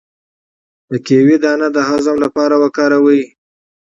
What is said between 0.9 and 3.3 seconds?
کیوي دانه د هضم لپاره وکاروئ